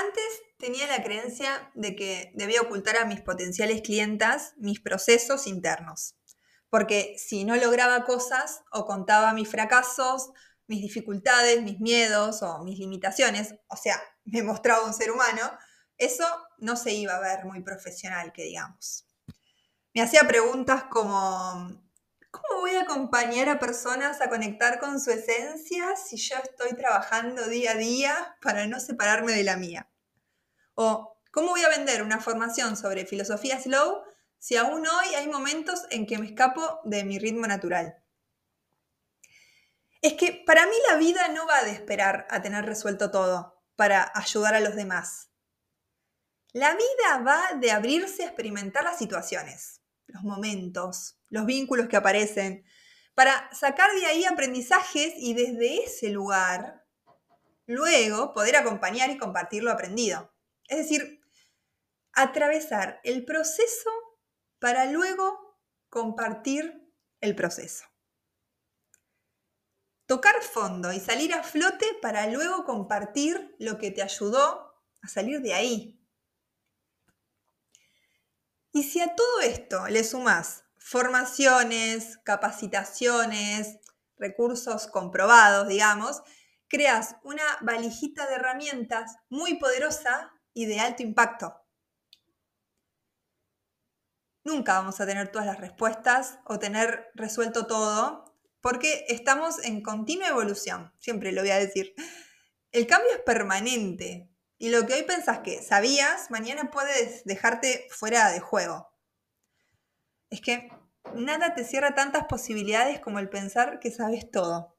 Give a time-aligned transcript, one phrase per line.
[0.00, 6.14] Antes tenía la creencia de que debía ocultar a mis potenciales clientas mis procesos internos,
[6.70, 10.30] porque si no lograba cosas o contaba mis fracasos,
[10.68, 15.42] mis dificultades, mis miedos o mis limitaciones, o sea, me mostraba un ser humano,
[15.98, 16.24] eso
[16.58, 19.06] no se iba a ver muy profesional, que digamos.
[19.92, 21.78] Me hacía preguntas como,
[22.30, 27.46] ¿cómo voy a acompañar a personas a conectar con su esencia si yo estoy trabajando
[27.48, 29.90] día a día para no separarme de la mía?
[30.82, 34.02] O, ¿cómo voy a vender una formación sobre filosofía slow
[34.38, 38.02] si aún hoy hay momentos en que me escapo de mi ritmo natural?
[40.00, 44.10] Es que para mí la vida no va de esperar a tener resuelto todo para
[44.14, 45.28] ayudar a los demás.
[46.54, 52.64] La vida va de abrirse a experimentar las situaciones, los momentos, los vínculos que aparecen,
[53.14, 56.86] para sacar de ahí aprendizajes y desde ese lugar,
[57.66, 60.32] luego poder acompañar y compartir lo aprendido.
[60.70, 61.20] Es decir,
[62.12, 63.90] atravesar el proceso
[64.60, 66.88] para luego compartir
[67.20, 67.84] el proceso.
[70.06, 75.40] Tocar fondo y salir a flote para luego compartir lo que te ayudó a salir
[75.40, 76.00] de ahí.
[78.72, 83.78] Y si a todo esto le sumas formaciones, capacitaciones,
[84.16, 86.22] recursos comprobados, digamos,
[86.68, 91.54] creas una valijita de herramientas muy poderosa y de alto impacto.
[94.44, 100.28] Nunca vamos a tener todas las respuestas o tener resuelto todo, porque estamos en continua
[100.28, 101.94] evolución, siempre lo voy a decir.
[102.72, 108.30] El cambio es permanente y lo que hoy pensás que sabías, mañana puedes dejarte fuera
[108.30, 108.92] de juego.
[110.30, 110.70] Es que
[111.14, 114.76] nada te cierra tantas posibilidades como el pensar que sabes todo.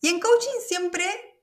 [0.00, 1.33] Y en coaching siempre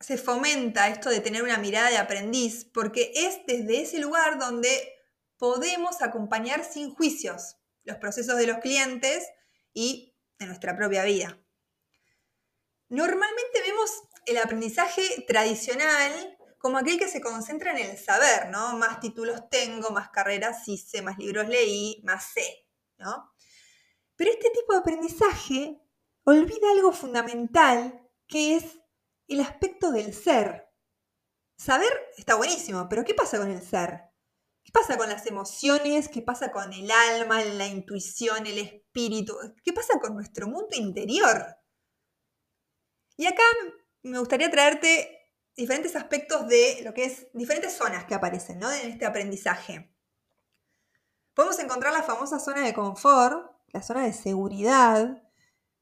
[0.00, 4.94] se fomenta esto de tener una mirada de aprendiz, porque es desde ese lugar donde
[5.36, 9.26] podemos acompañar sin juicios los procesos de los clientes
[9.72, 11.38] y de nuestra propia vida.
[12.88, 13.90] Normalmente vemos
[14.26, 18.76] el aprendizaje tradicional como aquel que se concentra en el saber, ¿no?
[18.76, 22.66] Más títulos tengo, más carreras hice, más libros leí, más sé,
[22.98, 23.32] ¿no?
[24.16, 25.80] Pero este tipo de aprendizaje
[26.24, 28.79] olvida algo fundamental, que es
[29.30, 30.68] el aspecto del ser.
[31.56, 34.10] Saber está buenísimo, pero ¿qué pasa con el ser?
[34.62, 36.08] ¿Qué pasa con las emociones?
[36.08, 39.34] ¿Qué pasa con el alma, la intuición, el espíritu?
[39.64, 41.56] ¿Qué pasa con nuestro mundo interior?
[43.16, 43.42] Y acá
[44.02, 45.18] me gustaría traerte
[45.56, 48.70] diferentes aspectos de lo que es diferentes zonas que aparecen ¿no?
[48.72, 49.94] en este aprendizaje.
[51.34, 55.22] Podemos encontrar la famosa zona de confort, la zona de seguridad,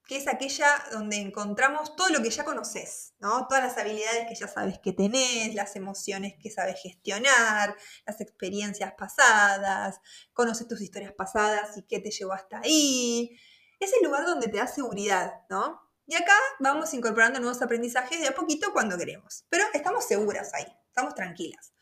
[0.08, 3.46] que es aquella donde encontramos todo lo que ya conoces, ¿no?
[3.46, 7.76] Todas las habilidades que ya sabes que tenés, las emociones que sabes gestionar,
[8.06, 10.00] las experiencias pasadas,
[10.32, 13.38] conoces tus historias pasadas y qué te llevó hasta ahí.
[13.78, 15.78] Es el lugar donde te da seguridad, ¿no?
[16.06, 19.44] Y acá vamos incorporando nuevos aprendizajes de a poquito cuando queremos.
[19.50, 21.74] Pero estamos seguras ahí, estamos tranquilas.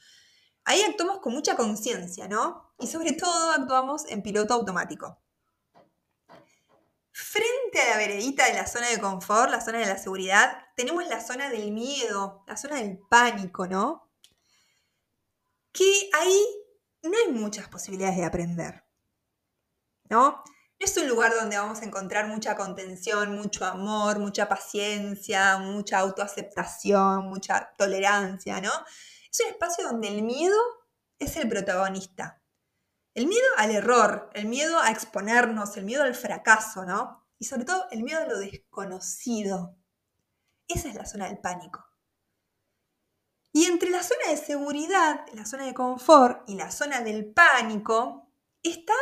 [0.64, 2.74] Ahí actuamos con mucha conciencia, ¿no?
[2.80, 5.22] Y sobre todo actuamos en piloto automático.
[7.18, 11.08] Frente a la veredita de la zona de confort, la zona de la seguridad, tenemos
[11.08, 14.12] la zona del miedo, la zona del pánico, ¿no?
[15.72, 16.46] Que ahí
[17.02, 18.84] no hay muchas posibilidades de aprender,
[20.10, 20.42] ¿no?
[20.78, 26.00] No es un lugar donde vamos a encontrar mucha contención, mucho amor, mucha paciencia, mucha
[26.00, 28.72] autoaceptación, mucha tolerancia, ¿no?
[29.32, 30.58] Es un espacio donde el miedo
[31.18, 32.42] es el protagonista.
[33.16, 37.26] El miedo al error, el miedo a exponernos, el miedo al fracaso, ¿no?
[37.38, 39.74] Y sobre todo el miedo a lo desconocido.
[40.68, 41.82] Esa es la zona del pánico.
[43.52, 48.30] Y entre la zona de seguridad, la zona de confort y la zona del pánico
[48.62, 48.92] está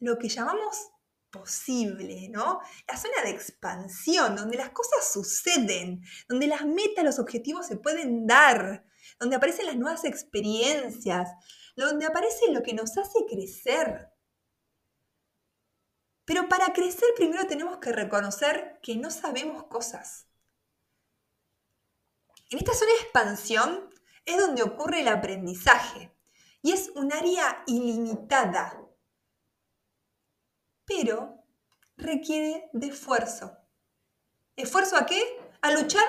[0.00, 0.90] lo que llamamos
[1.30, 2.60] posible, ¿no?
[2.86, 8.26] La zona de expansión, donde las cosas suceden, donde las metas, los objetivos se pueden
[8.26, 8.84] dar,
[9.22, 11.30] donde aparecen las nuevas experiencias,
[11.76, 14.10] donde aparece lo que nos hace crecer.
[16.24, 20.26] Pero para crecer primero tenemos que reconocer que no sabemos cosas.
[22.50, 26.12] En esta zona de expansión es donde ocurre el aprendizaje
[26.60, 28.76] y es un área ilimitada,
[30.84, 31.44] pero
[31.96, 33.56] requiere de esfuerzo.
[34.56, 35.22] ¿Esfuerzo a qué?
[35.60, 36.04] A luchar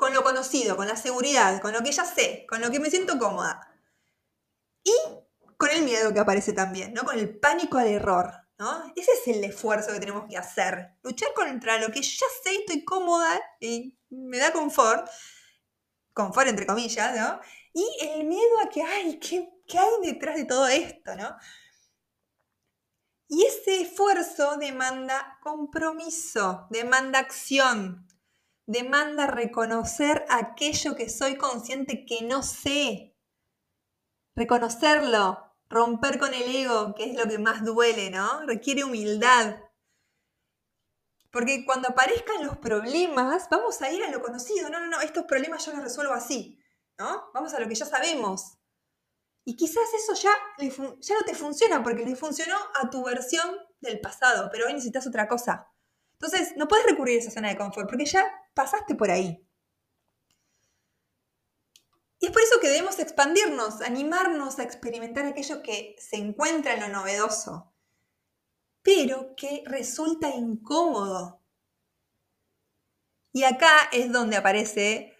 [0.00, 2.90] con lo conocido, con la seguridad, con lo que ya sé, con lo que me
[2.90, 3.70] siento cómoda.
[4.82, 4.94] Y
[5.58, 7.04] con el miedo que aparece también, ¿no?
[7.04, 8.92] Con el pánico al error, ¿no?
[8.96, 10.96] Ese es el esfuerzo que tenemos que hacer.
[11.02, 15.06] Luchar contra lo que ya sé, estoy cómoda y me da confort.
[16.14, 17.40] confort entre comillas, ¿no?
[17.74, 21.36] Y el miedo a que, ay, ¿qué, qué hay detrás de todo esto, ¿no?
[23.28, 28.09] Y ese esfuerzo demanda compromiso, demanda acción,
[28.70, 33.16] demanda reconocer aquello que soy consciente que no sé.
[34.36, 38.46] Reconocerlo, romper con el ego, que es lo que más duele, ¿no?
[38.46, 39.56] Requiere humildad.
[41.32, 44.68] Porque cuando aparezcan los problemas, vamos a ir a lo conocido.
[44.70, 46.60] No, no, no, estos problemas yo los resuelvo así,
[46.96, 47.30] ¿no?
[47.34, 48.58] Vamos a lo que ya sabemos.
[49.44, 50.32] Y quizás eso ya,
[51.00, 55.06] ya no te funciona porque le funcionó a tu versión del pasado, pero hoy necesitas
[55.08, 55.66] otra cosa.
[56.12, 59.46] Entonces, no puedes recurrir a esa zona de confort porque ya pasaste por ahí.
[62.18, 66.80] Y es por eso que debemos expandirnos, animarnos a experimentar aquello que se encuentra en
[66.80, 67.72] lo novedoso,
[68.82, 71.40] pero que resulta incómodo.
[73.32, 75.16] Y acá es donde aparece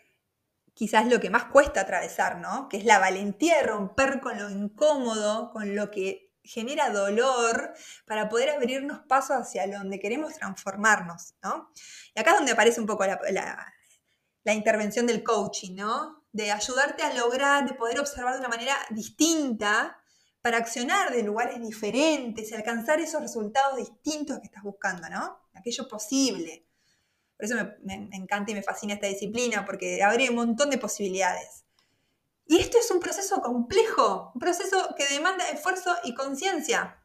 [0.75, 2.69] quizás lo que más cuesta atravesar, ¿no?
[2.69, 7.73] Que es la valentía de romper con lo incómodo, con lo que genera dolor,
[8.07, 11.71] para poder abrirnos pasos hacia donde queremos transformarnos, ¿no?
[12.15, 13.75] Y acá es donde aparece un poco la,
[14.45, 16.21] la intervención del coaching, ¿no?
[16.33, 19.99] de ayudarte a lograr, de poder observar de una manera distinta
[20.43, 25.41] para accionar de lugares diferentes y alcanzar esos resultados distintos que estás buscando, ¿no?
[25.55, 26.67] Aquello posible.
[27.37, 31.65] Por eso me, encanta y me fascina esta disciplina, porque abre un montón de posibilidades.
[32.51, 37.01] Y esto es un proceso complejo, un proceso que demanda esfuerzo y conciencia,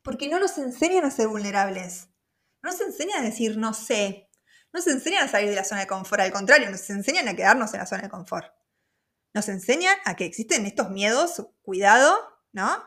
[0.00, 2.08] porque no nos enseñan a ser vulnerables,
[2.62, 4.30] no nos enseñan a decir no sé,
[4.72, 7.36] no se enseñan a salir de la zona de confort, al contrario, nos enseñan a
[7.36, 8.54] quedarnos en la zona de confort.
[9.34, 12.18] Nos enseñan a que existen estos miedos, cuidado,
[12.52, 12.82] ¿no?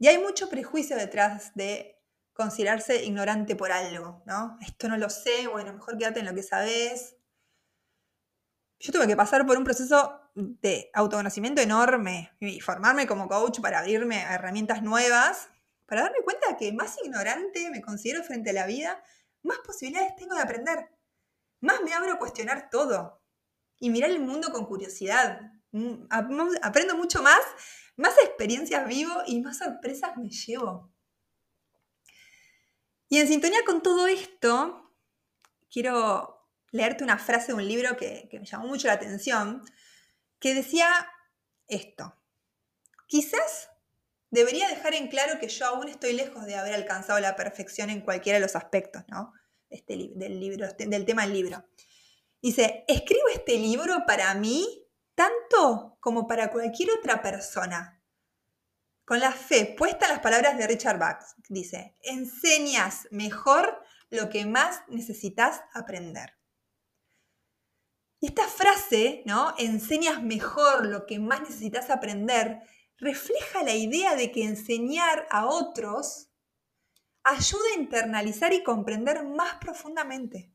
[0.00, 2.02] Y hay mucho prejuicio detrás de
[2.32, 4.58] considerarse ignorante por algo, ¿no?
[4.60, 7.14] Esto no lo sé, bueno, mejor quédate en lo que sabes.
[8.80, 13.80] Yo tuve que pasar por un proceso de autoconocimiento enorme y formarme como coach para
[13.80, 15.48] abrirme a herramientas nuevas,
[15.86, 19.02] para darme cuenta que más ignorante me considero frente a la vida
[19.42, 20.90] más posibilidades tengo de aprender.
[21.60, 23.20] Más me abro a cuestionar todo
[23.78, 25.40] y mirar el mundo con curiosidad.
[25.72, 26.06] Mm,
[26.62, 27.40] aprendo mucho más,
[27.96, 30.92] más experiencias vivo y más sorpresas me llevo.
[33.08, 34.92] Y en sintonía con todo esto,
[35.70, 36.37] quiero
[36.70, 39.62] leerte una frase de un libro que, me llamó mucho la atención,
[40.38, 40.88] que decía
[41.66, 42.14] esto.
[43.06, 43.70] Quizás
[44.30, 48.02] debería dejar en claro que yo aún estoy lejos de haber alcanzado la perfección en
[48.02, 49.32] cualquiera de los aspectos, ¿no?
[49.70, 51.64] Este, del, libro, este, del tema del libro.
[52.40, 58.00] Dice, escribo este libro para mí tanto como para cualquier otra persona.
[59.04, 64.46] Con la fe puesta en las palabras de Richard Bach, dice, enseñas mejor lo que
[64.46, 66.37] más necesitas aprender.
[68.20, 69.54] Y esta frase, ¿no?
[69.58, 72.60] Enseñas mejor lo que más necesitas aprender,
[72.96, 76.28] refleja la idea de que enseñar a otros
[77.22, 80.52] ayuda a internalizar y comprender más profundamente.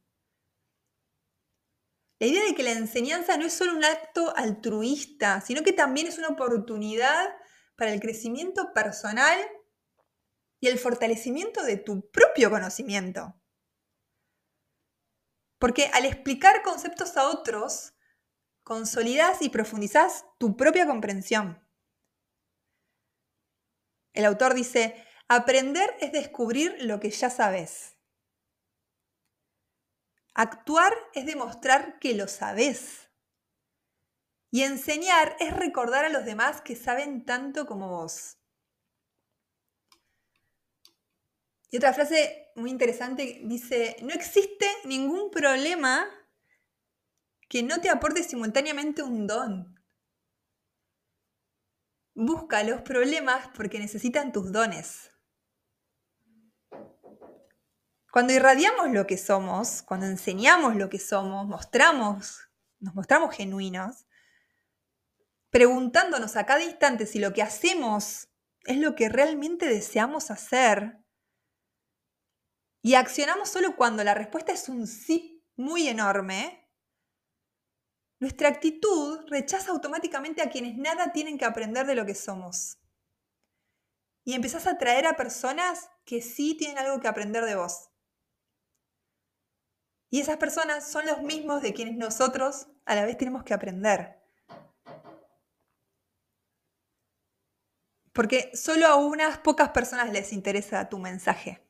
[2.19, 6.07] La idea de que la enseñanza no es solo un acto altruista, sino que también
[6.07, 7.30] es una oportunidad
[7.75, 9.39] para el crecimiento personal
[10.59, 13.36] y el fortalecimiento de tu propio conocimiento.
[15.63, 17.94] Porque al explicar conceptos a otros,
[18.64, 21.66] consolidas y profundizas tu propia comprensión.
[24.11, 27.95] El autor dice, aprender es descubrir lo que ya sabes.
[30.33, 33.09] Actuar es demostrar que lo sabes.
[34.52, 38.37] Y enseñar es recordar a los demás que saben tanto como vos.
[41.71, 46.07] Y otra frase muy interesante dice, no existe ningún problema
[47.50, 49.80] que no te aporte simultáneamente un don.
[52.16, 55.12] Busca los problemas porque necesitan tus dones.
[58.12, 62.48] Cuando irradiamos lo que somos, cuando enseñamos lo que somos, mostramos,
[62.80, 64.06] nos mostramos genuinos,
[65.50, 68.30] preguntándonos a cada instante si lo que hacemos
[68.66, 71.03] es lo que realmente deseamos hacer,
[72.85, 76.69] y accionamos solo cuando la respuesta es un sí muy enorme,
[78.19, 82.78] nuestra actitud rechaza automáticamente a quienes nada tienen que aprender de lo que somos.
[84.25, 87.90] Y empezás a atraer a personas que sí tienen algo que aprender de vos.
[90.09, 94.21] Y esas personas son los mismos de quienes nosotros a la vez tenemos que aprender.
[98.11, 101.62] Porque solo a unas pocas personas les interesa tu mensaje.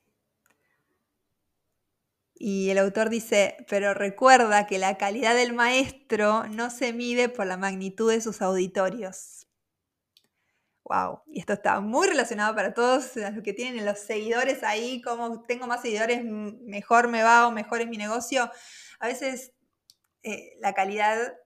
[2.46, 7.46] Y el autor dice, pero recuerda que la calidad del maestro no se mide por
[7.46, 9.48] la magnitud de sus auditorios.
[10.84, 15.44] Wow, y esto está muy relacionado para todos los que tienen los seguidores ahí, como
[15.44, 18.52] tengo más seguidores, mejor me va o mejor es mi negocio.
[19.00, 19.54] A veces
[20.24, 21.38] eh, la calidad,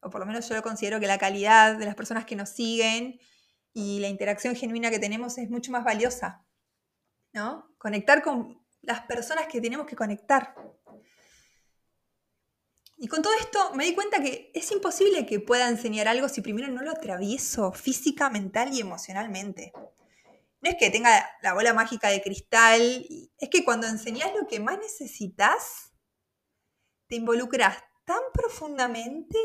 [0.00, 2.48] o por lo menos yo lo considero que la calidad de las personas que nos
[2.48, 3.20] siguen
[3.74, 6.46] y la interacción genuina que tenemos es mucho más valiosa,
[7.34, 7.70] ¿no?
[7.76, 10.54] Conectar con las personas que tenemos que conectar.
[12.96, 16.40] Y con todo esto me di cuenta que es imposible que pueda enseñar algo si
[16.40, 19.72] primero no lo atravieso física, mental y emocionalmente.
[20.60, 23.06] No es que tenga la bola mágica de cristal,
[23.38, 25.92] es que cuando enseñas lo que más necesitas,
[27.06, 29.38] te involucras tan profundamente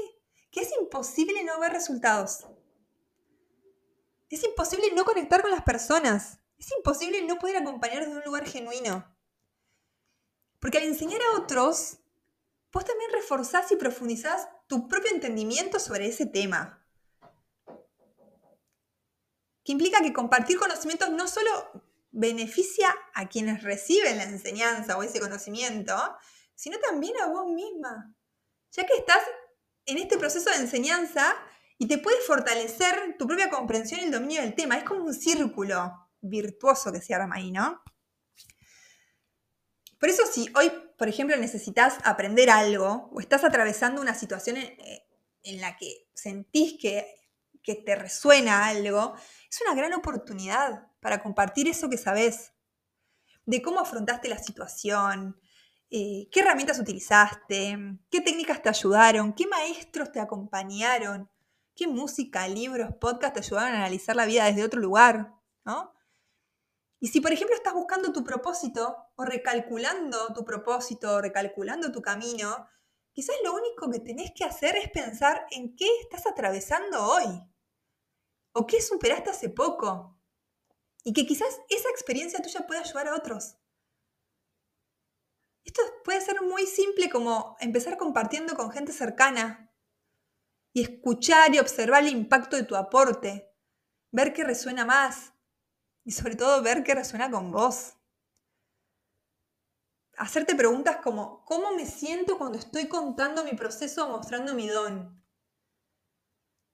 [0.49, 2.47] que es imposible no ver resultados.
[4.29, 6.39] Es imposible no conectar con las personas.
[6.57, 9.12] Es imposible no poder acompañar de un lugar genuino.
[10.63, 11.97] Porque al enseñar a otros,
[12.71, 16.81] vos también reforzás y profundizás tu propio entendimiento sobre ese tema.
[19.65, 21.49] Que implica que compartir conocimientos no solo
[22.11, 25.97] beneficia a quienes reciben la enseñanza o ese conocimiento,
[26.55, 28.15] sino también a vos misma,
[28.71, 29.21] ya que estás
[29.85, 31.35] en este proceso de enseñanza
[31.77, 34.77] y te puede fortalecer tu propia comprensión y el dominio del tema.
[34.77, 35.91] Es como un círculo
[36.21, 37.83] virtuoso que se arma ahí, ¿no?
[40.03, 45.61] Por eso si hoy, por ejemplo, necesitas aprender algo o estás atravesando una situación en,
[45.61, 47.07] la que sentís que,
[47.63, 49.15] que te resuena algo,
[49.49, 52.51] es una gran oportunidad para compartir eso que sabes,
[53.45, 55.39] de cómo afrontaste la situación,
[55.89, 57.77] eh, qué herramientas utilizaste,
[58.11, 61.29] qué técnicas te ayudaron, qué maestros te acompañaron,
[61.77, 65.31] qué música, libros, podcasts te ayudaron a analizar la vida desde otro lugar,
[65.63, 65.93] ¿no?
[67.03, 72.01] Y si, por ejemplo, estás buscando tu propósito o recalculando tu propósito, o recalculando tu
[72.01, 72.65] camino,
[73.11, 77.25] quizás lo único que tenés que hacer es pensar en qué estás atravesando hoy
[78.53, 80.17] o qué superaste hace poco.
[81.03, 83.57] Y que quizás esa experiencia tuya pueda ayudar a otros.
[85.65, 89.75] Esto puede ser muy simple como empezar compartiendo con gente cercana
[90.71, 93.53] y escuchar y observar el impacto de tu aporte,
[94.09, 95.32] ver qué resuena más,
[96.05, 97.93] y sobre todo ver qué resuena con vos.
[100.17, 105.23] Hacerte preguntas como, ¿cómo me siento cuando estoy contando mi proceso o mostrando mi don?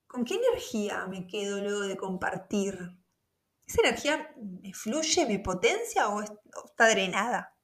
[0.06, 2.76] ¿Con qué energía me quedo luego de compartir?
[3.66, 7.56] ¿Esa energía me fluye, me potencia o está drenada?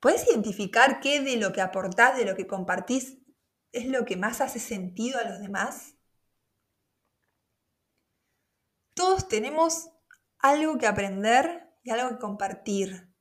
[0.00, 3.18] ¿Puedes identificar qué de lo que aportás, de lo que compartís,
[3.72, 5.94] es lo que más hace sentido a los demás?
[9.14, 9.90] Todos tenemos
[10.40, 13.14] algo que aprender y algo que compartir.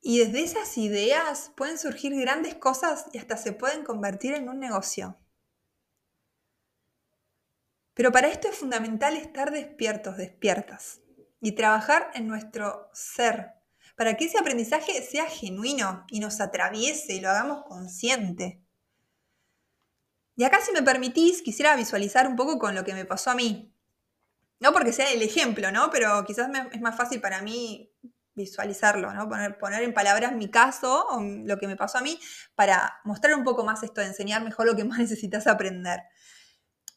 [0.00, 4.60] Y desde esas ideas pueden surgir grandes cosas y hasta se pueden convertir en un
[4.60, 5.18] negocio.
[7.94, 11.00] Pero para esto es fundamental estar despiertos, despiertas,
[11.40, 13.54] y trabajar en nuestro ser,
[13.96, 18.62] para que ese aprendizaje sea genuino y nos atraviese y lo hagamos consciente.
[20.36, 23.34] Y acá si me permitís, quisiera visualizar un poco con lo que me pasó a
[23.34, 23.74] mí.
[24.60, 25.90] No porque sea el ejemplo, ¿no?
[25.90, 27.92] Pero quizás es más fácil para mí
[28.38, 29.28] visualizarlo, ¿no?
[29.28, 32.18] Poner, en palabras mi caso o lo que me pasó a mí
[32.54, 36.00] para mostrar un poco más esto, de enseñar mejor lo que más necesitas aprender.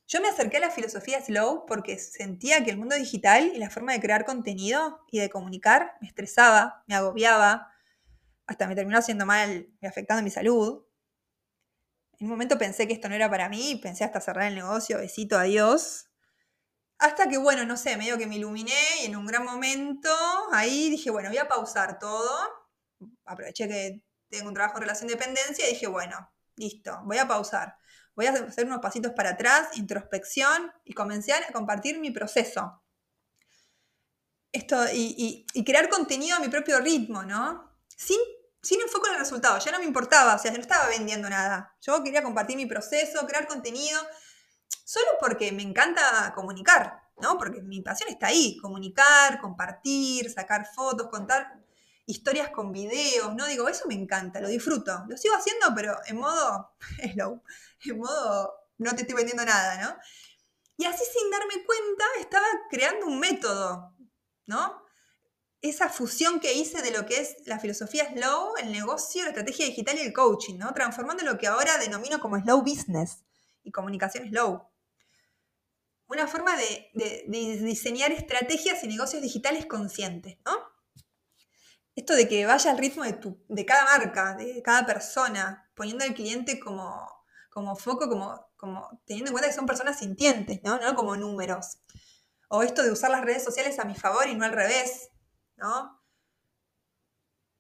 [0.07, 3.69] Yo me acerqué a la filosofía slow porque sentía que el mundo digital y la
[3.69, 7.71] forma de crear contenido y de comunicar me estresaba, me agobiaba,
[8.45, 10.83] hasta me terminó haciendo mal y afectando mi salud.
[12.19, 14.97] En un momento pensé que esto no era para mí, pensé hasta cerrar el negocio,
[14.97, 16.10] besito, adiós.
[17.01, 20.15] Hasta que, bueno, no sé, medio que me iluminé y en un gran momento
[20.51, 22.29] ahí dije, bueno, voy a pausar todo.
[23.25, 27.27] Aproveché que tengo un trabajo en relación de dependencia y dije, bueno, listo, voy a
[27.27, 27.75] pausar.
[28.15, 32.83] Voy a hacer unos pasitos para atrás, introspección y comencé a compartir mi proceso.
[34.51, 37.79] Esto, y, crear contenido a mi propio ritmo, ¿no?
[37.97, 38.19] Sin,
[38.61, 41.75] sin enfoque en el resultado, ya no me importaba, o sea, no estaba vendiendo nada.
[41.81, 43.99] Yo quería compartir mi proceso, crear contenido
[44.83, 47.37] solo porque me encanta comunicar, ¿no?
[47.37, 51.61] Porque mi pasión está ahí, comunicar, compartir, sacar fotos, contar
[52.05, 53.45] historias con videos, ¿no?
[53.47, 55.05] Digo, eso me encanta, lo disfruto.
[55.07, 56.75] Lo sigo haciendo, pero en modo
[57.13, 57.41] slow,
[57.85, 59.97] en modo no te estoy vendiendo nada, ¿no?
[60.77, 63.95] Y así sin darme cuenta estaba creando un método,
[64.47, 64.83] ¿no?
[65.61, 69.67] Esa fusión que hice de lo que es la filosofía slow, el negocio, la estrategia
[69.67, 70.73] digital y el coaching, ¿no?
[70.73, 73.23] Transformando lo que ahora denomino como slow business
[73.63, 74.71] y comunicación slow
[76.11, 77.23] una forma de,
[77.61, 80.51] diseñar estrategias y negocios digitales conscientes, ¿no?
[81.95, 86.03] esto de que vaya al ritmo de, tu, de cada marca, de cada persona, poniendo
[86.03, 87.07] al cliente como,
[87.49, 90.79] como foco, como, como teniendo en cuenta que son personas sintientes, ¿no?
[90.79, 91.79] No como números.
[92.47, 95.09] O esto de usar las redes sociales a mi favor y no al revés,
[95.57, 96.00] ¿no?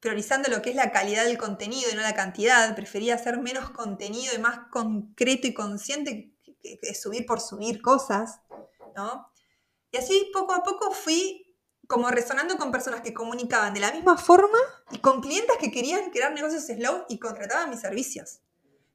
[0.01, 2.75] Priorizando lo que es la calidad del contenido y no la cantidad.
[2.75, 8.41] Prefería hacer menos contenido y más concreto y consciente que, subir por subir cosas,
[8.95, 9.31] ¿no?
[9.91, 11.55] Y así poco a poco fui
[11.87, 14.57] como resonando con personas que comunicaban de la misma forma
[14.91, 18.41] y con clientes que querían crear negocios slow y contrataban mis servicios.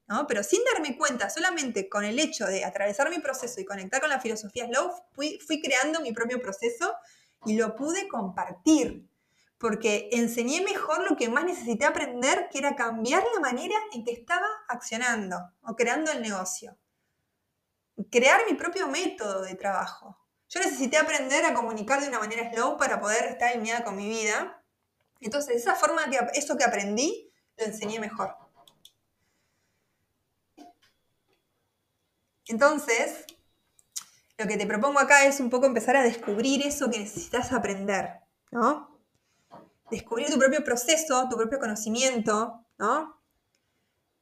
[0.09, 0.27] ¿no?
[0.27, 4.11] Pero sin darme cuenta, solamente con el hecho de atravesar mi proceso y conectar con
[4.11, 6.95] la filosofía slow, fui, fui creando mi propio proceso
[7.45, 9.07] y lo pude compartir.
[9.59, 14.13] Porque enseñé mejor lo que más necesité aprender, que era cambiar la manera en que
[14.13, 16.77] estaba accionando o creando el negocio.
[18.11, 20.19] Crear mi propio método de trabajo.
[20.49, 24.09] Yo necesité aprender a comunicar de una manera slow para poder estar alineada con mi
[24.09, 24.63] vida.
[25.21, 28.37] Entonces, esa forma que eso que aprendí, lo enseñé mejor.
[32.49, 33.25] Entonces,
[34.39, 38.21] lo que te propongo acá es un poco empezar a descubrir eso que necesitas aprender,
[38.51, 38.96] ¿no?
[39.91, 43.23] Descubrir tu propio proceso, tu propio conocimiento, ¿no?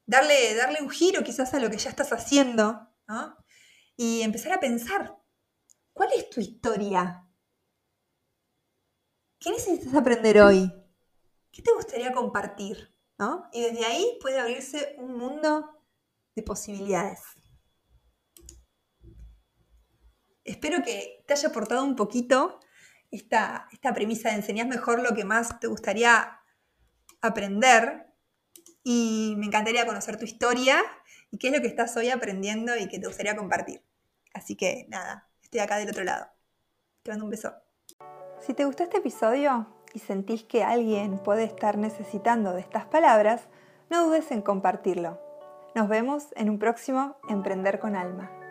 [0.07, 3.37] Darle, darle un giro quizás a lo que ya estás haciendo, ¿no?
[3.97, 5.17] Y empezar a pensar,
[5.93, 7.27] ¿cuál es tu historia?
[9.39, 10.73] ¿Qué necesitas aprender hoy?
[11.51, 12.95] ¿Qué te gustaría compartir?
[13.19, 13.49] ¿no?
[13.53, 15.83] Y desde ahí puede abrirse un mundo
[16.35, 17.21] de posibilidades.
[20.45, 22.61] espero que te haya aportado un poquito
[23.17, 26.41] esta, premisa de enseñar mejor lo que más te gustaría
[27.21, 28.07] aprender.
[28.83, 30.83] Y me encantaría conocer tu historia
[31.31, 33.83] y qué es lo que estás hoy aprendiendo y que te gustaría compartir.
[34.35, 36.27] Así que nada, estoy acá del otro lado.
[37.03, 37.55] Te mando un beso.
[38.41, 43.49] Si te gustó este episodio y sentís que alguien puede estar necesitando de estas palabras,
[43.89, 45.19] no dudes en compartirlo.
[45.75, 48.44] Nos vemos en un próximo Emprender con Alma.